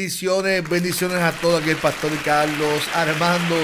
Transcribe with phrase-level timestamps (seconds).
[0.00, 1.60] Bendiciones, bendiciones a todos.
[1.60, 3.54] Aquí el pastor Carlos Armando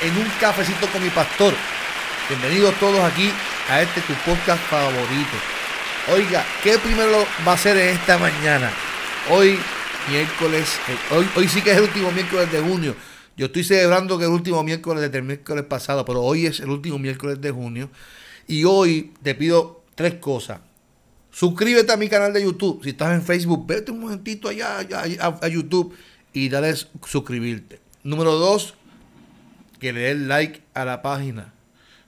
[0.00, 1.52] en un cafecito con mi pastor.
[2.26, 3.30] Bienvenidos todos aquí
[3.68, 5.36] a este tu podcast favorito.
[6.14, 8.70] Oiga, ¿qué primero va a ser esta mañana?
[9.30, 9.58] Hoy,
[10.08, 12.96] miércoles, hoy, hoy sí que es el último miércoles de junio.
[13.36, 16.70] Yo estoy celebrando que el último miércoles desde el miércoles pasado, pero hoy es el
[16.70, 17.90] último miércoles de junio.
[18.46, 20.60] Y hoy te pido tres cosas.
[21.38, 22.82] Suscríbete a mi canal de YouTube.
[22.82, 25.94] Si estás en Facebook, vete un momentito allá, a, YouTube
[26.32, 26.74] y dale
[27.06, 27.78] suscribirte.
[28.02, 28.74] Número dos,
[29.78, 31.54] que le des like a la página.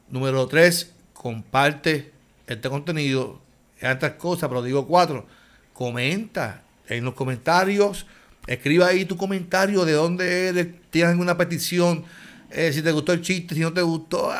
[0.08, 2.10] Número tres, comparte
[2.48, 3.40] este contenido.
[3.80, 5.28] Otras cosas, pero digo cuatro.
[5.74, 8.06] Comenta en los comentarios.
[8.48, 10.66] Escriba ahí tu comentario de dónde eres.
[10.90, 12.02] Tienes una petición.
[12.50, 14.32] Eh, si te gustó el chiste, si no te gustó,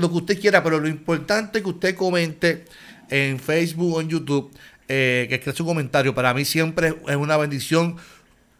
[0.00, 2.64] lo que usted quiera, pero lo importante es que usted comente
[3.10, 4.50] en Facebook o en YouTube,
[4.88, 6.14] eh, que escriba su comentario.
[6.14, 7.96] Para mí siempre es una bendición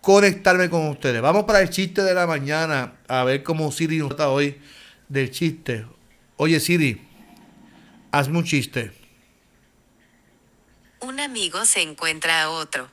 [0.00, 1.20] conectarme con ustedes.
[1.20, 4.60] Vamos para el chiste de la mañana, a ver cómo Siri nos está hoy
[5.08, 5.84] del chiste.
[6.36, 7.00] Oye Siri,
[8.12, 8.92] hazme un chiste.
[11.00, 12.88] Un amigo se encuentra a otro.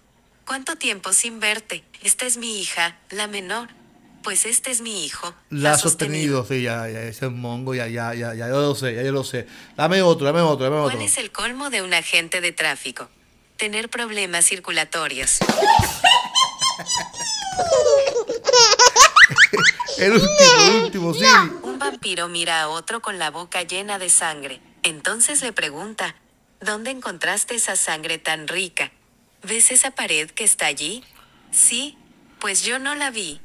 [0.45, 1.83] ¿Cuánto tiempo sin verte?
[2.01, 3.69] Esta es mi hija, la menor.
[4.23, 5.33] Pues este es mi hijo.
[5.49, 8.95] La sostenido, sí, ya, ya, ese es mongo, ya, ya, ya, ya, yo lo sé,
[8.95, 9.45] ya yo lo sé.
[9.75, 10.95] Dame otro, dame otro, dame otro.
[10.95, 13.09] ¿Cuál es el colmo de un agente de tráfico?
[13.57, 15.39] Tener problemas circulatorios.
[19.97, 20.29] el último,
[20.67, 21.25] el último, sí.
[21.61, 24.61] Un vampiro mira a otro con la boca llena de sangre.
[24.83, 26.15] Entonces le pregunta,
[26.61, 28.93] ¿dónde encontraste esa sangre tan rica?
[29.43, 31.03] ¿Ves esa pared que está allí?
[31.51, 31.97] Sí,
[32.39, 33.41] pues yo no la vi.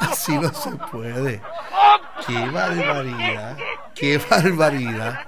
[0.00, 1.40] Así no se puede.
[2.26, 3.56] Qué barbaridad.
[3.94, 5.20] Qué barbaridad.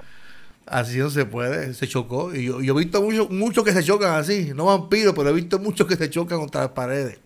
[0.65, 1.73] Así no se puede.
[1.73, 2.33] Se chocó.
[2.33, 4.51] Y yo, he visto muchos mucho que se chocan así.
[4.55, 7.19] No vampiros, pero he visto muchos que se chocan contra las paredes.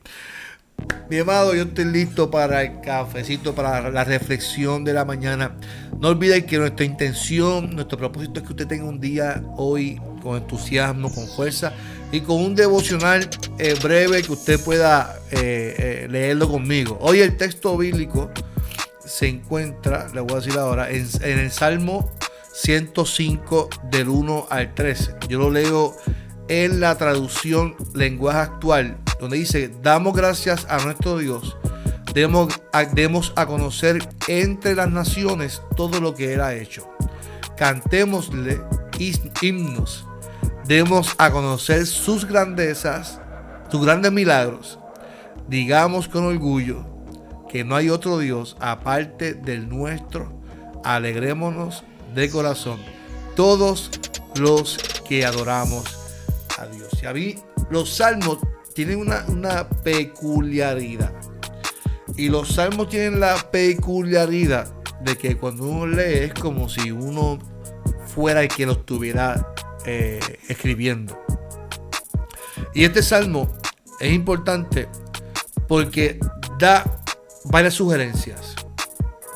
[1.09, 5.55] Mi amado, yo estoy listo para el cafecito, para la reflexión de la mañana.
[5.99, 10.37] No olviden que nuestra intención, nuestro propósito es que usted tenga un día hoy con
[10.37, 11.73] entusiasmo, con fuerza
[12.11, 13.29] y con un devocional
[13.59, 16.97] eh, breve que usted pueda eh, eh, leerlo conmigo.
[17.01, 18.31] Hoy el texto bíblico
[19.05, 22.11] se encuentra, le voy a decir ahora, en, el Salmo
[22.53, 25.15] 105 del 1 al 13.
[25.27, 25.95] Yo lo leo
[26.47, 31.57] en la traducción lenguaje actual, donde dice, damos gracias a nuestro Dios,
[32.13, 36.87] demos a, demos a conocer entre las naciones todo lo que Él ha hecho.
[37.57, 38.61] Cantémosle
[39.41, 40.05] himnos,
[40.65, 43.19] demos a conocer sus grandezas,
[43.69, 44.79] sus grandes milagros.
[45.47, 46.85] Digamos con orgullo
[47.49, 50.41] que no hay otro Dios aparte del nuestro.
[50.83, 52.79] Alegrémonos de corazón
[53.35, 53.89] todos
[54.35, 55.83] los que adoramos
[56.57, 56.89] a Dios.
[57.01, 57.35] Y a mí
[57.69, 58.39] los salmos
[58.73, 61.13] tienen una, peculiaridad.
[62.15, 64.71] Y los salmos tienen la peculiaridad
[65.01, 67.39] de que cuando uno lee es como si uno
[68.05, 69.53] fuera el que lo estuviera
[69.85, 71.19] eh, escribiendo.
[72.73, 73.51] Y este salmo
[73.99, 74.87] es importante
[75.67, 76.19] porque
[76.57, 76.83] da
[77.45, 78.55] varias sugerencias,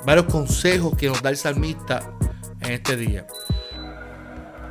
[0.06, 2.12] varios consejos que nos da el salmista
[2.62, 3.28] en este día.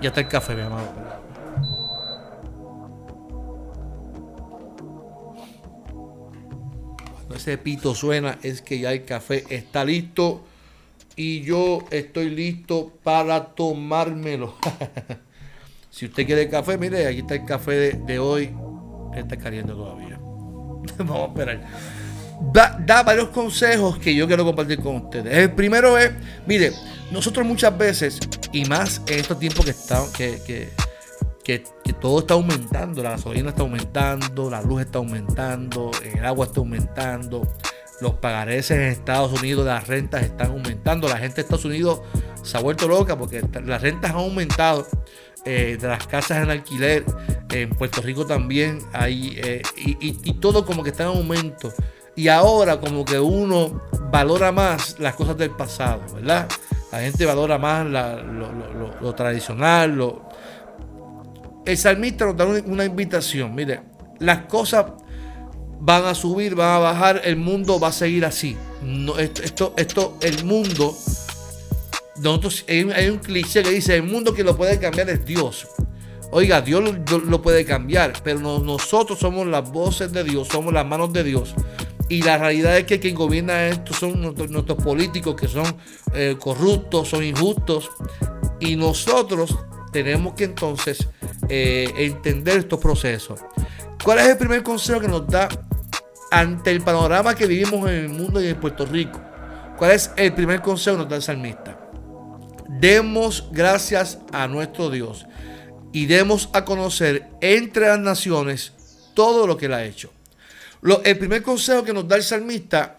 [0.00, 1.06] Ya está el café, mi amado.
[7.37, 10.43] ese pito suena es que ya el café está listo
[11.14, 14.56] y yo estoy listo para tomármelo.
[15.96, 18.54] si usted quiere café, mire, aquí está el café de, hoy.
[19.14, 20.19] Está caliente todavía.
[20.98, 21.66] Vamos a esperar.
[22.84, 25.34] Da, varios consejos que yo quiero compartir con ustedes.
[25.34, 26.12] El primero es,
[26.46, 26.72] mire,
[27.10, 28.19] nosotros muchas veces,
[28.52, 30.69] y más en estos tiempos que, estamos, que,
[31.43, 31.62] que,
[31.99, 37.49] todo está aumentando, la gasolina está aumentando, la luz está aumentando, el agua está aumentando,
[38.02, 42.02] los pagareces en Estados Unidos, las rentas están aumentando, la gente de Estados Unidos
[42.42, 44.87] se ha vuelto loca porque las rentas han aumentado
[45.46, 47.04] eh, de las casas en alquiler,
[47.50, 51.72] en Puerto Rico también hay, eh, y, todo como que está en aumento.
[52.16, 56.48] Y ahora como que uno valora más las cosas del pasado, ¿verdad?
[56.90, 60.28] La gente valora más lo, tradicional, lo,
[61.64, 63.54] el salmista nos da una invitación.
[63.54, 63.82] Mire,
[64.19, 64.87] las cosas
[65.78, 68.56] van a subir, van a bajar, el mundo va a seguir así.
[68.82, 70.96] No, esto, esto, el mundo,
[72.68, 75.66] hay, un cliché que dice, el mundo que lo puede cambiar es Dios.
[76.32, 76.82] Oiga, Dios
[77.26, 81.54] lo, puede cambiar, pero nosotros somos las voces de Dios, somos las manos de Dios.
[82.08, 85.66] Y la realidad es que quien gobierna esto son nuestros, políticos que son
[86.14, 87.90] eh, corruptos, son injustos.
[88.60, 89.56] Y nosotros
[89.92, 91.08] tenemos que entonces
[91.48, 93.40] eh, entender estos procesos.
[94.02, 95.48] ¿Cuál es el primer consejo que nos da
[96.30, 99.20] ante el panorama que vivimos en el mundo y en Puerto Rico?
[99.76, 101.75] ¿Cuál es el primer consejo que nos da el salmista?
[102.81, 105.26] Demos gracias a nuestro Dios
[105.93, 108.73] y demos a conocer entre las naciones
[109.14, 110.11] todo lo que Él ha hecho.
[111.05, 112.99] el primer consejo que nos da el salmista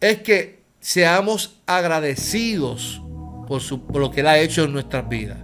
[0.00, 3.02] es que seamos agradecidos
[3.48, 5.38] por, por lo que Él ha hecho en nuestras vidas.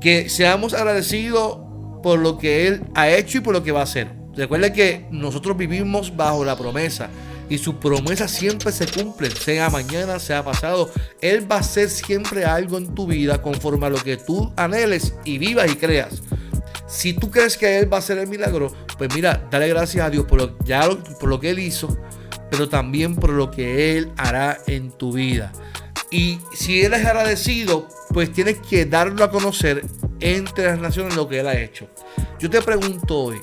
[0.00, 1.58] Que seamos agradecidos
[2.02, 4.08] por lo que Él ha hecho y por lo que va a hacer.
[4.34, 7.10] Recuerda que nosotros vivimos bajo la promesa
[7.48, 10.90] y su promesa siempre se cumple, sea mañana, sea pasado.
[11.20, 15.14] Él va a hacer siempre algo en tu vida conforme a lo que tú anheles
[15.24, 16.22] y vivas y creas.
[16.86, 20.10] Si tú crees que Él va a hacer el milagro, pues mira, dale gracias a
[20.10, 20.88] Dios por lo, ya,
[21.18, 21.98] por lo que Él hizo,
[22.50, 25.52] pero también por lo que Él hará en tu vida.
[26.10, 29.84] Y si Él es agradecido, pues tienes que darlo a conocer
[30.20, 31.88] entre las naciones lo que Él ha hecho.
[32.38, 33.40] Yo te pregunto hoy,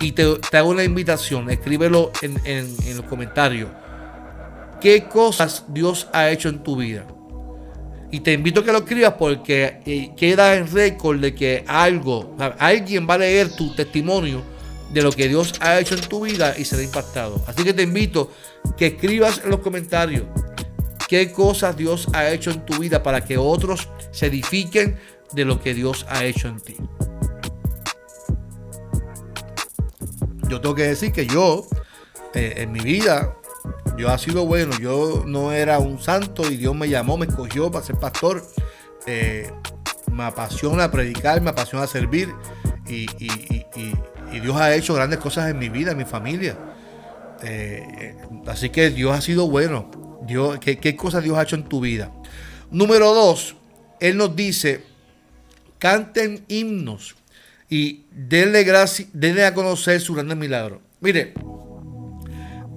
[0.00, 3.70] y te, hago una invitación, escríbelo en, los comentarios.
[4.80, 7.06] ¿Qué cosas Dios ha hecho en tu vida?
[8.10, 12.36] Y te invito a que lo escribas porque eh, queda en récord de que algo,
[12.58, 14.42] alguien va a leer tu testimonio
[14.92, 17.42] de lo que Dios ha hecho en tu vida y será impactado.
[17.46, 18.30] Así que te invito
[18.76, 20.24] que escribas en los comentarios
[21.08, 24.96] qué cosas Dios ha hecho en tu vida para que otros se edifiquen
[25.32, 26.76] de lo que Dios ha hecho en ti.
[30.48, 31.66] Yo tengo que decir que yo,
[32.34, 33.36] eh, en mi vida,
[33.96, 34.78] yo ha sido bueno.
[34.78, 38.44] Yo no era un santo y Dios me llamó, me escogió para ser pastor.
[39.06, 39.50] Eh,
[40.12, 42.32] me apasiona predicar, me apasiona servir
[42.86, 43.06] y,
[44.40, 46.56] Dios ha hecho grandes cosas en mi vida, en mi familia.
[47.42, 49.90] Eh, así que Dios ha sido bueno.
[50.26, 52.10] Dios, ¿qué, ¿Qué cosas Dios ha hecho en tu vida?
[52.70, 53.56] Número dos,
[54.00, 54.82] Él nos dice,
[55.78, 57.14] canten himnos
[57.68, 60.80] y denle, gracia, denle a conocer su grande milagro.
[61.00, 61.34] Mire,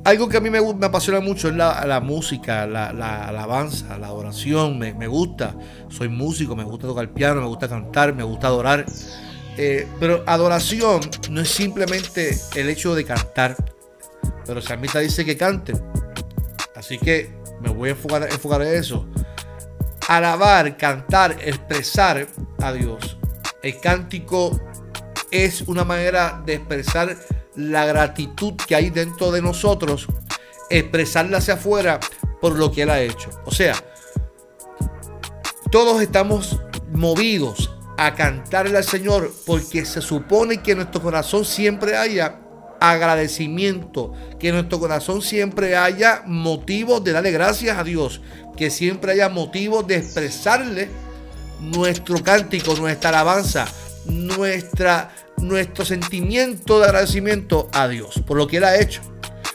[0.03, 2.89] algo que a mí me, me apasiona mucho es la, música, la,
[3.27, 4.79] alabanza, la adoración.
[4.79, 5.55] Me, gusta,
[5.89, 8.85] soy músico, me gusta tocar piano, me gusta cantar, me gusta adorar.
[9.57, 11.01] Eh, pero adoración
[11.31, 13.55] no es simplemente el hecho de cantar.
[14.45, 15.81] Pero Samita dice que canten.
[16.75, 17.31] Así que
[17.61, 19.07] me voy a enfocar, enfocar en eso
[20.07, 22.27] alabar, cantar, expresar
[22.61, 23.17] a Dios.
[23.61, 24.59] El cántico
[25.31, 27.17] es una manera de expresar
[27.55, 30.07] la gratitud que hay dentro de nosotros,
[30.69, 31.99] expresarla hacia afuera
[32.41, 33.29] por lo que Él ha hecho.
[33.45, 33.75] O sea,
[35.71, 36.59] todos estamos
[36.93, 42.39] movidos a cantarle al Señor porque se supone que en nuestro corazón siempre haya
[42.79, 48.21] agradecimiento, que nuestro corazón siempre haya motivos de darle gracias a Dios,
[48.55, 50.89] que siempre haya motivos de expresarle
[51.59, 53.67] nuestro cántico, nuestra alabanza,
[54.09, 59.01] nuestra, nuestro sentimiento de agradecimiento a Dios por lo que Él ha hecho.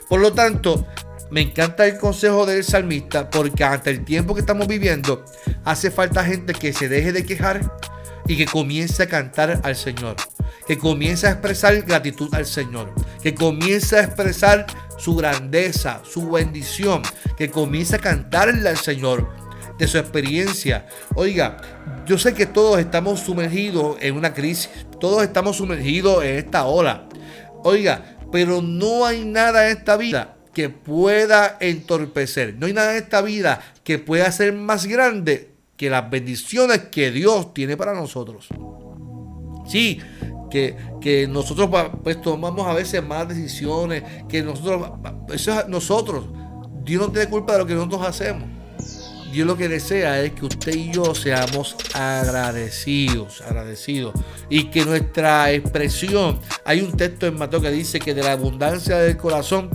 [0.08, 0.86] Por lo tanto,
[1.30, 5.24] me encanta el consejo del salmista porque ante el tiempo que estamos viviendo
[5.64, 7.60] hace falta gente que se deje de quejar
[8.26, 10.16] y que comience a cantar al Señor
[10.66, 12.92] que comience a expresar gratitud al Señor,
[13.22, 14.66] que comience a expresar
[14.98, 17.02] su grandeza, su bendición,
[17.36, 19.28] que comience a cantarle al Señor
[19.82, 20.86] de su experiencia.
[21.16, 21.56] Oiga,
[22.06, 24.70] yo sé que todos estamos sumergidos en una crisis,
[25.00, 27.08] todos estamos sumergidos en esta ola.
[27.64, 33.02] Oiga, pero no hay nada en esta vida que pueda entorpecer, no hay nada en
[33.02, 38.46] esta vida que pueda ser más grande que las bendiciones que Dios tiene para nosotros.
[39.66, 40.00] Sí,
[40.48, 41.68] que, nosotros
[42.04, 44.92] pues tomamos a veces malas decisiones, que nosotros,
[45.34, 46.26] eso es nosotros,
[46.84, 48.61] Dios no tiene culpa de lo que nosotros hacemos.
[49.32, 54.14] Dios lo que desea es que usted y yo seamos agradecidos, agradecidos.
[54.50, 58.98] Y que nuestra expresión, hay un texto en Mateo que dice que de la abundancia
[58.98, 59.70] del corazón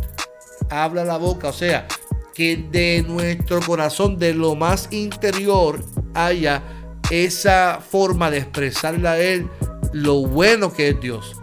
[0.70, 1.50] habla la boca.
[1.50, 1.88] O sea,
[2.36, 5.84] que de nuestro corazón, de lo más interior,
[6.14, 6.62] haya
[7.10, 9.50] esa forma de expresarle a Él
[9.92, 11.36] lo bueno que es Dios.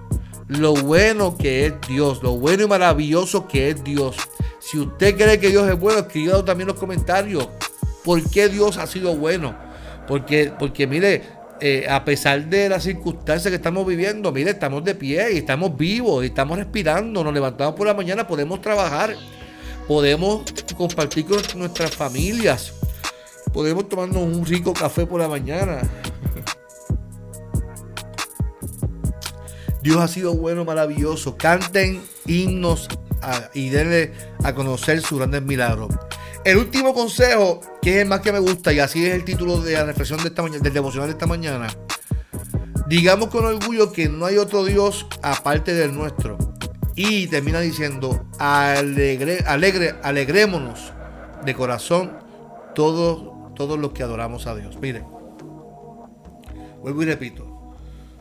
[0.46, 2.22] Lo bueno que es Dios.
[2.22, 4.16] Lo bueno y maravilloso que es Dios.
[4.60, 7.48] Si usted cree que Dios es bueno, escríbalo también en los comentarios.
[8.04, 9.56] ¿Por qué Dios ha sido bueno?
[10.06, 11.22] Porque, porque mire,
[11.60, 15.76] eh, a pesar de las circunstancias que estamos viviendo, mire, estamos de pie y estamos
[15.76, 19.16] vivos y estamos respirando, nos levantamos por la mañana, podemos trabajar,
[19.88, 20.42] podemos
[20.76, 22.74] compartir con nuestras familias,
[23.52, 25.80] podemos tomarnos un rico café por la mañana.
[29.80, 31.36] Dios ha sido bueno, maravilloso.
[31.36, 32.88] Canten himnos
[33.52, 35.88] y denle a conocer su grandes milagros.
[36.44, 39.62] El último consejo, que es el más que me gusta, y así es el título
[39.62, 41.68] de la reflexión de esta mañana, del devocional de esta mañana.
[42.86, 46.36] Digamos con orgullo que no hay otro Dios aparte del nuestro.
[46.96, 50.92] Y termina diciendo, alegre, alegre, alegrémonos
[51.46, 52.18] de corazón
[52.74, 54.76] todos, todos los que adoramos a Dios.
[54.82, 55.06] Miren,
[56.82, 57.74] vuelvo y repito.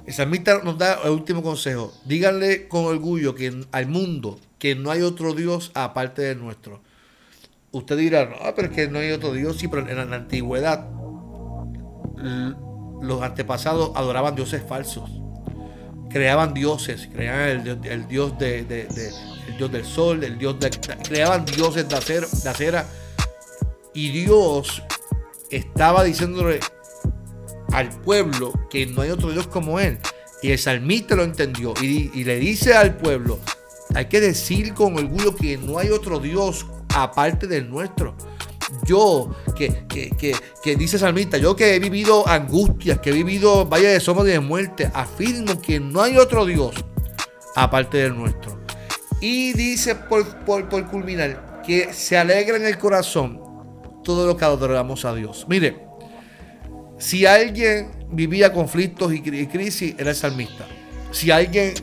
[0.06, 1.94] El salmista nos da el último consejo.
[2.06, 6.82] Díganle con orgullo que, al mundo que no hay otro Dios aparte del nuestro.
[7.74, 9.58] Usted dirá, no, pero es que no hay otro Dios.
[9.58, 10.88] Sí, pero en la antigüedad
[13.01, 15.10] los antepasados adoraban dioses falsos.
[16.10, 18.88] Creaban dioses, creaban el, dios de,
[19.58, 21.96] dios del sol, el dios de, creaban dioses de
[22.50, 22.86] acera.
[23.96, 24.84] Y Dios
[25.50, 26.60] estaba diciéndole
[27.72, 29.98] al pueblo que no hay otro Dios como Él.
[30.44, 33.39] Y el salmista lo entendió y, y, le dice al pueblo,
[33.96, 38.16] hay que decir con orgullo que no hay otro Dios aparte del nuestro.
[38.86, 43.88] Yo, que, que, que, dice Salmista, yo que he vivido angustias, que he vivido valle
[43.88, 46.74] de sombra y de muerte, afirmo que no hay otro Dios
[47.56, 48.60] aparte del nuestro.
[49.22, 53.40] Y dice por, por, por culminar que se alegra en el corazón
[54.04, 55.46] todo lo que adoramos a Dios.
[55.48, 55.86] Mire,
[56.98, 60.66] si alguien vivía conflictos y crisis, era el salmista.
[61.12, 61.74] Si alguien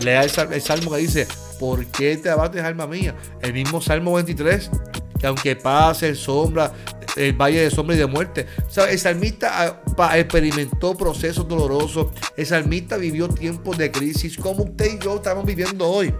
[0.00, 0.30] lea el,
[0.60, 1.28] salmo que dice,
[1.64, 3.14] ¿por qué te abates, alma mía?
[3.40, 4.70] El mismo Salmo 23,
[5.18, 6.70] que aunque pase sombra,
[7.16, 8.46] el valle de sombra y de muerte.
[8.90, 12.08] el salmista ah, experimentó procesos dolorosos.
[12.36, 16.12] El salmista vivió tiempos de crisis, como usted y yo estamos viviendo hoy.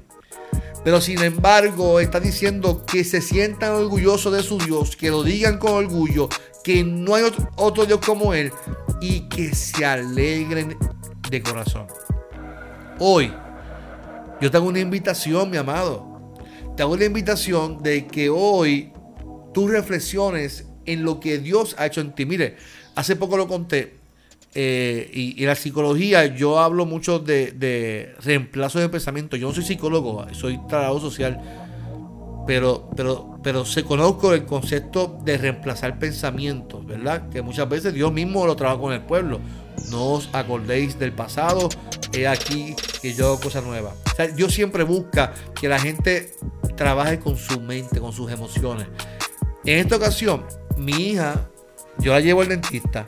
[0.82, 5.58] Pero sin embargo, está diciendo que se sientan orgullosos de su Dios, que lo digan
[5.58, 6.30] con orgullo,
[6.62, 7.24] que no hay
[7.56, 8.50] otro Dios como Él
[9.02, 10.78] y que se alegren
[11.28, 11.86] de corazón.
[12.98, 13.30] Hoy,
[14.41, 16.35] yo te hago una invitación, mi amado.
[16.76, 18.93] Te hago una invitación de que hoy
[19.53, 22.26] tú reflexiones en lo que Dios ha hecho en ti.
[22.26, 22.57] Mire,
[22.95, 23.95] hace poco lo conté.
[24.57, 29.37] Eh, y, en la psicología yo hablo mucho de, de, reemplazo de pensamiento.
[29.37, 31.41] Yo no soy psicólogo, soy trabajador social,
[32.47, 37.29] pero, pero, pero se conozco el concepto de reemplazar pensamientos, ¿verdad?
[37.31, 39.41] Que muchas veces Dios mismo lo trabaja con el pueblo.
[39.91, 41.69] No os acordéis del pasado,
[42.14, 43.94] he aquí que yo hago cosas nuevas.
[44.49, 46.33] Siempre busca que la gente
[46.76, 48.87] trabaje con su mente, con sus emociones.
[49.64, 50.44] En esta ocasión,
[50.76, 51.49] mi hija,
[51.99, 53.06] yo la llevo al dentista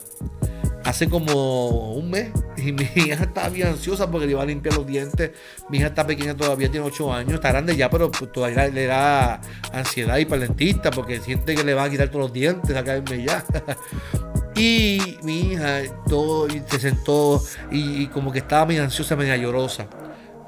[0.87, 4.75] hace como un mes y mi hija estaba bien ansiosa porque le iba a limpiar
[4.75, 5.31] los dientes.
[5.69, 8.85] Mi hija está pequeña todavía, tiene 8 años, está grande ya, pero pues, todavía le
[8.85, 9.41] da
[9.73, 12.75] ansiedad y para el dentista porque siente que le van a quitar todos los dientes,
[12.75, 13.43] a caerme ya.
[14.57, 19.87] Y mi hija todo, se sentó y, como que estaba medio ansiosa, medio llorosa.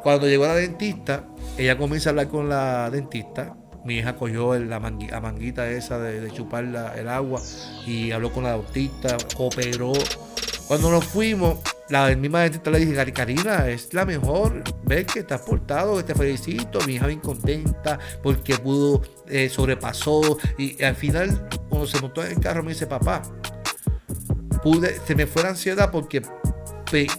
[0.02, 1.26] Cuando llegó la dentista,
[1.58, 3.56] ella comienza a hablar con la dentista.
[3.86, 6.64] Mi hija cogió la, manguita esa de, chupar
[6.98, 7.42] el agua
[7.86, 9.94] y habló con la dentista, cooperó.
[10.68, 15.42] Cuando nos fuimos, la misma dentista le dije, Karina, es la mejor, ves que estás
[15.42, 16.80] portado, que te felicito.
[16.88, 20.38] Mi hija bien contenta porque pudo, eh, sobrepasó.
[20.58, 23.22] Y al final, cuando se montó en el carro, me dice, papá,
[24.62, 26.22] pude, se me fue la ansiedad porque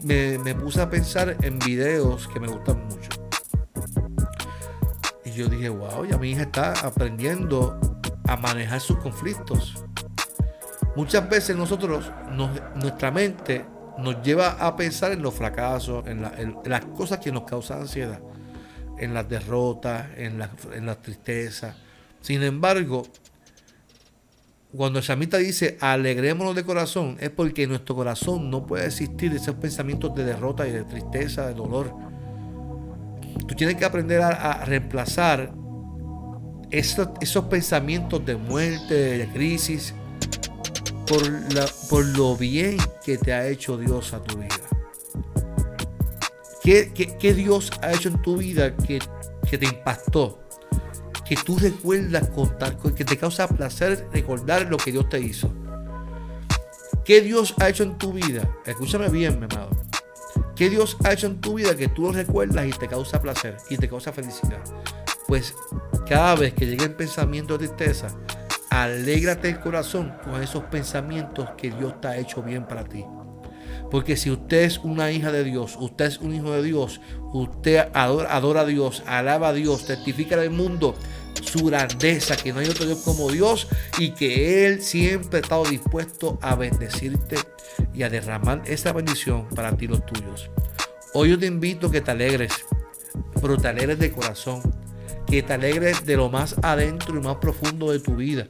[0.03, 3.11] me, puse a pensar en videos que me gustan mucho.
[5.25, 7.79] Y yo dije, wow, ya mi hija está aprendiendo
[8.27, 9.85] a manejar sus conflictos.
[10.97, 12.11] Muchas veces nosotros,
[12.77, 13.65] nuestra mente
[13.99, 16.23] nos lleva a pensar en los fracasos, en,
[16.65, 18.21] las cosas que nos causan ansiedad,
[18.99, 21.77] en las derrotas, en las la tristeza.
[22.21, 23.05] Sin embargo,
[24.77, 29.57] cuando el samita dice alegrémonos de corazón, es porque nuestro corazón no puede existir esos
[29.57, 31.93] pensamientos de derrota y de tristeza, de dolor.
[33.49, 35.53] Tú tienes que aprender a, reemplazar
[36.71, 39.93] esos, pensamientos de muerte, de crisis,
[41.89, 44.55] por, lo bien que te ha hecho Dios a tu vida.
[46.63, 50.40] ¿Qué, Dios ha hecho en tu vida que te impactó?
[51.31, 55.49] Que tú recuerdas contar, que te causa placer recordar lo que Dios te hizo.
[57.05, 58.51] ¿Qué Dios ha hecho en tu vida?
[58.67, 59.71] Escúchame bien, mi amado.
[60.57, 63.59] ¿Qué Dios ha hecho en tu vida que tú lo recuerdas y te causa placer
[63.71, 64.59] y te causa felicidad?
[65.29, 65.55] Pues
[66.05, 68.09] cada vez que llegue el pensamiento de tristeza,
[68.69, 73.05] alégrate el corazón con esos pensamientos que Dios te ha hecho bien para ti.
[73.91, 77.01] Porque si usted es una hija de Dios, usted es un hijo de Dios,
[77.33, 80.95] usted adora, a Dios, alaba a Dios, testifica al mundo
[81.43, 83.69] su grandeza, que no hay otro Dios como Dios
[83.99, 87.37] y que Él siempre ha estado dispuesto a bendecirte
[87.95, 90.51] y a derramar esa bendición para ti los tuyos.
[91.13, 92.53] Hoy yo te invito a que te alegres,
[93.41, 94.63] pero te alegres de corazón,
[95.27, 98.47] que te alegres de lo más adentro y más profundo de tu vida.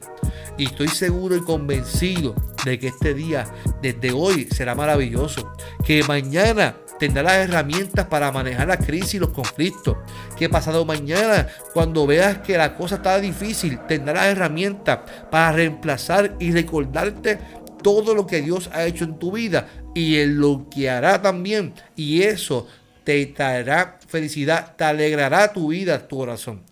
[0.57, 5.51] Y estoy seguro y convencido de que este día, desde hoy, será maravilloso.
[5.83, 9.97] Que mañana tendrá las herramientas para manejar la crisis y los conflictos.
[10.41, 16.35] Que pasado mañana, cuando veas que la cosa está difícil, tendrá las herramientas para reemplazar
[16.39, 17.37] y recordarte
[17.83, 21.75] todo lo que Dios ha hecho en tu vida y en lo que hará también.
[21.95, 22.65] Y eso
[23.03, 26.63] te traerá felicidad, te alegrará tu vida, tu corazón.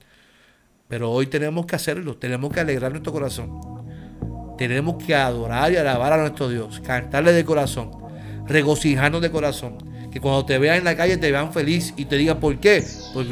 [0.88, 3.62] Pero hoy tenemos que hacerlo, tenemos que alegrar nuestro corazón.
[4.58, 7.92] Tenemos que adorar y alabar a nuestro Dios, cantarle de corazón,
[8.48, 9.78] regocijarnos de corazón.
[10.12, 12.84] Que cuando te vean en la calle te vean feliz y te digan por qué.
[13.14, 13.26] Por,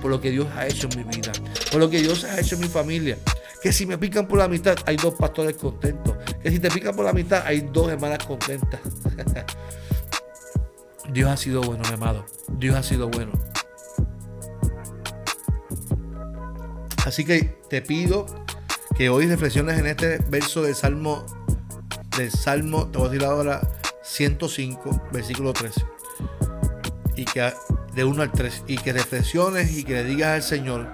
[0.00, 1.32] por, lo que Dios ha hecho en mi vida,
[1.70, 3.16] por lo que Dios ha hecho en mi familia.
[3.62, 6.16] Que si me pican por la mitad hay dos pastores contentos.
[6.42, 8.80] Que si te pican por la mitad hay dos hermanas contentas.
[11.12, 12.26] Dios ha sido bueno, mi amado.
[12.58, 13.32] Dios ha sido bueno.
[17.06, 18.26] Así que te pido
[18.94, 21.24] que hoy reflexiones en este verso del Salmo,
[22.16, 23.60] del Salmo, te voy a decir ahora,
[24.02, 25.97] 105, versículo 13.
[27.18, 27.52] Y que
[27.96, 28.62] de 1 al 3.
[28.68, 30.86] Y que reflexiones y que le digas al Señor,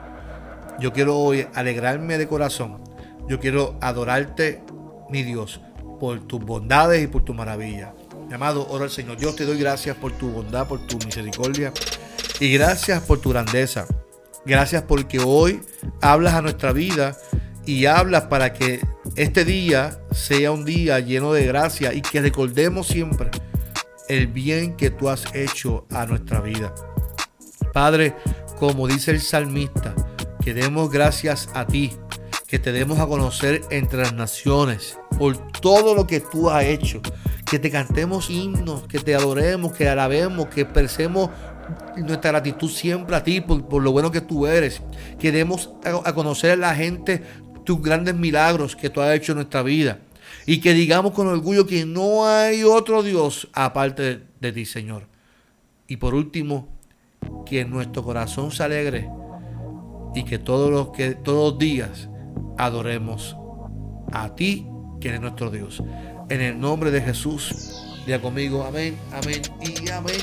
[0.80, 2.82] yo quiero hoy alegrarme de corazón.
[3.28, 4.62] Yo quiero adorarte,
[5.10, 5.60] mi Dios,
[6.00, 7.92] por tus bondades y por tu maravilla.
[8.26, 9.18] Mi amado, ora al Señor.
[9.18, 11.74] Dios te doy gracias por tu bondad, por tu misericordia.
[12.40, 13.86] Y gracias por tu grandeza.
[14.46, 15.60] Gracias porque hoy
[16.00, 17.14] hablas a nuestra vida
[17.66, 18.80] y hablas para que
[19.16, 23.30] este día sea un día lleno de gracia y que recordemos siempre
[24.08, 26.74] el bien que tú has hecho a nuestra vida.
[27.72, 28.14] Padre,
[28.58, 29.94] como dice el salmista,
[30.42, 31.92] que demos gracias a ti,
[32.46, 37.00] que te demos a conocer entre las naciones por todo lo que tú has hecho,
[37.50, 41.30] que te cantemos himnos, que te adoremos, que alabemos, que expresemos
[41.96, 44.82] nuestra gratitud siempre a ti por, lo bueno que tú eres.
[45.18, 47.22] Queremos a, conocer a la gente
[47.64, 49.98] tus grandes milagros que tú has hecho en nuestra vida.
[50.46, 55.06] Y que digamos con orgullo que no hay otro Dios aparte de, ti, Señor.
[55.88, 56.68] Y por último,
[57.46, 59.08] que nuestro corazón se alegre
[60.14, 62.08] y que todos los, que, todos los días
[62.58, 63.36] adoremos
[64.12, 64.66] a ti,
[65.00, 65.82] que eres nuestro Dios.
[66.30, 70.20] En el nombre de Jesús, diga conmigo, amén, amén y amén.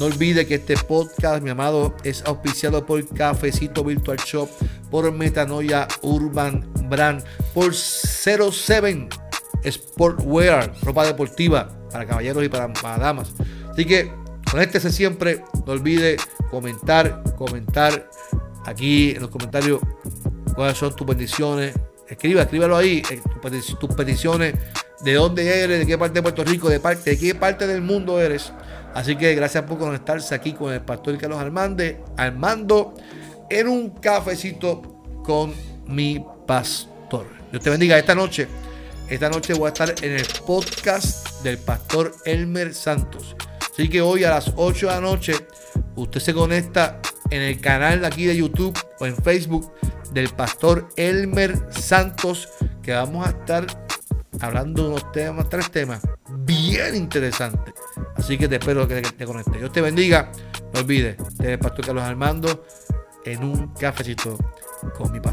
[0.00, 4.48] No olvide que este podcast, mi amado, es auspiciado por Cafecito Virtual Shop,
[4.90, 9.10] por Metanoia Urban Brand, por 07
[9.70, 13.34] Sportwear, ropa deportiva para caballeros y para, damas.
[13.70, 14.10] Así que
[14.50, 15.44] conéctese siempre.
[15.66, 16.16] No olvide
[16.50, 18.08] comentar, comentar
[18.64, 19.80] aquí en los comentarios
[20.54, 21.74] cuáles son tus bendiciones.
[22.08, 23.20] Escriba, escríbalo ahí, eh,
[23.78, 24.54] tus peticiones,
[25.02, 26.80] de dónde eres, de qué parte de Puerto Rico, de
[27.18, 28.50] qué parte del mundo eres.
[28.94, 32.94] Así que gracias por conectarse aquí con el pastor Carlos Armande, Armando,
[33.48, 34.82] en un cafecito
[35.24, 35.52] con
[35.86, 37.26] mi pastor.
[37.50, 38.48] Dios te bendiga esta noche.
[39.08, 43.34] Esta noche voy a estar en el podcast del pastor Elmer Santos.
[43.72, 45.32] Así que hoy a las 8 de la noche
[45.96, 47.00] usted se conecta
[47.30, 49.72] en el canal aquí de YouTube o en Facebook
[50.12, 52.48] del pastor Elmer Santos
[52.82, 53.66] que vamos a estar
[54.40, 56.00] hablando de unos temas, tres temas
[56.44, 57.69] bien interesantes.
[58.20, 59.58] Así que te espero que te conectes.
[59.58, 60.30] Dios te bendiga.
[60.74, 62.66] No olvides, te el pastor Carlos Armando
[63.24, 64.36] en un cafecito
[64.96, 65.29] con mi pastor.